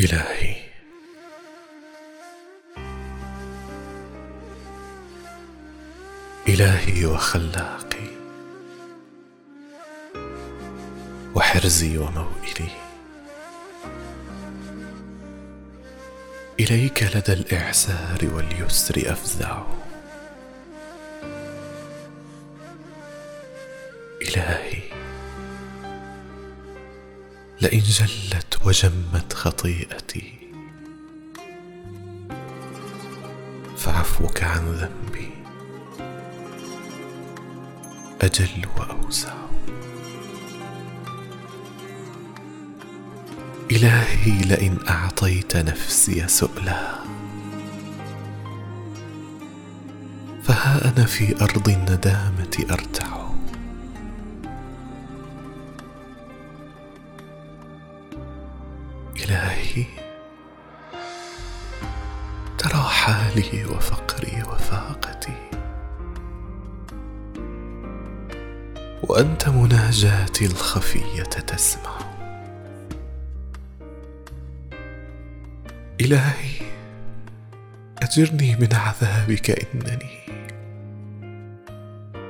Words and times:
إلهي. 0.00 0.56
إلهي 6.48 7.06
وخلاقي 7.06 8.08
وحرزي 11.34 11.98
وموئلي. 11.98 12.70
إليك 16.60 17.02
لدى 17.02 17.32
الإعسار 17.32 18.18
واليسر 18.22 19.12
أفزع. 19.12 19.62
إلهي. 24.22 25.03
لئن 27.64 27.78
جلت 27.78 28.58
وجمت 28.64 29.32
خطيئتي. 29.32 30.32
فعفوك 33.76 34.42
عن 34.42 34.66
ذنبي. 34.66 35.30
أجل 38.22 38.66
وأوسع. 38.76 39.34
إلهي 43.70 44.42
لئن 44.42 44.78
أعطيت 44.88 45.56
نفسي 45.56 46.28
سؤلا. 46.28 46.98
فها 50.42 50.92
أنا 50.92 51.06
في 51.06 51.42
أرض 51.42 51.68
الندامة 51.68 52.66
أرتع. 52.70 53.23
إلهي 59.16 59.84
ترى 62.58 62.82
حالي 62.82 63.64
وفقري 63.64 64.42
وفاقتي. 64.42 65.50
وأنت 69.02 69.48
مناجاتي 69.48 70.46
الخفية 70.46 71.22
تسمع. 71.22 71.98
إلهي 76.00 76.60
أجرني 78.02 78.56
من 78.56 78.74
عذابك 78.74 79.50
إنني 79.50 80.18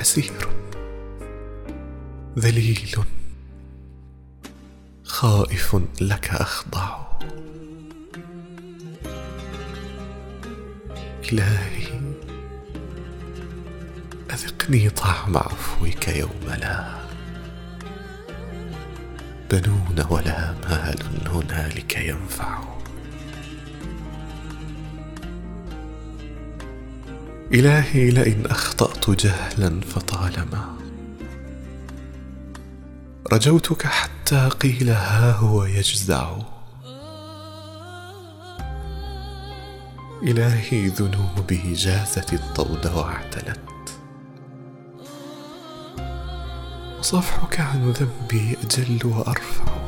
أسير. 0.00 0.48
ذليل 2.38 2.94
خائف 5.22 5.76
لك 6.00 6.30
أخضع. 6.30 6.98
إلهي 11.32 12.00
أذقني 14.30 14.90
طعم 14.90 15.36
عفوك 15.36 16.08
يوم 16.08 16.46
لا 16.60 16.94
بنون 19.50 20.06
ولا 20.10 20.54
مال 20.62 21.28
هنالك 21.28 21.96
ينفع. 21.96 22.58
إلهي 27.52 28.10
لئن 28.10 28.46
أخطأت 28.46 29.10
جهلا 29.10 29.80
فطالما 29.80 30.81
رجوتك 33.32 33.86
حتى 33.86 34.48
قيل 34.48 34.90
ها 34.90 35.32
هو 35.32 35.64
يجزع. 35.64 36.36
إلهي 40.22 40.86
ذنوبي 40.86 41.72
جازت 41.72 42.32
الطود 42.32 42.86
واعتلت. 42.86 43.60
وصفحك 46.98 47.60
عن 47.60 47.90
ذنبي 47.90 48.56
أجل 48.64 49.06
وأرفع. 49.06 49.81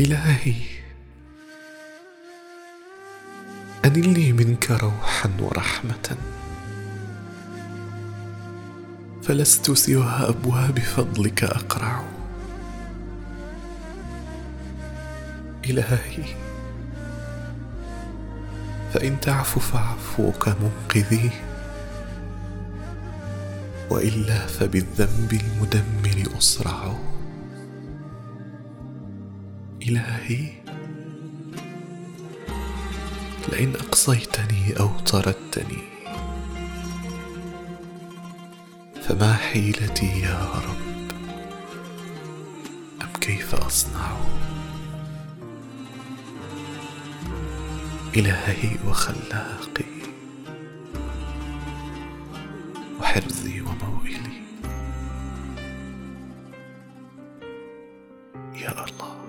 إلهي 0.00 0.54
انلني 3.84 4.32
منك 4.32 4.70
روحا 4.70 5.30
ورحمة. 5.40 6.16
فلست 9.22 9.70
سوى 9.70 10.04
أبواب 10.04 10.78
فضلك 10.78 11.44
أقرع. 11.44 12.04
إلهي 15.64 16.24
فإن 18.94 19.20
تعفو 19.20 19.60
فعفوك 19.60 20.48
منقذي. 20.48 21.30
وإلا 23.90 24.46
فبالذنب 24.46 25.32
المدمر 25.32 26.38
أسرع. 26.38 26.98
إلهي 29.88 30.52
لئن 33.48 33.74
أقصيتني 33.74 34.80
أو 34.80 34.88
طردتني 34.98 35.82
فما 39.02 39.32
حيلتي 39.32 40.20
يا 40.20 40.48
رب؟ 40.54 41.12
أم 43.02 43.12
كيف 43.20 43.54
أصنع؟ 43.54 44.16
إلهي 48.16 48.76
وخلاقي 48.86 49.94
وحرزي 53.00 53.60
وموئلي. 53.60 54.44
يا 58.54 58.84
الله. 58.84 59.23